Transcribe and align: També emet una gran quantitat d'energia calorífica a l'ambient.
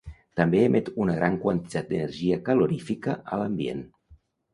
També 0.39 0.59
emet 0.67 0.87
una 1.03 1.17
gran 1.17 1.35
quantitat 1.43 1.91
d'energia 1.91 2.39
calorífica 2.47 3.15
a 3.37 3.39
l'ambient. 3.43 3.85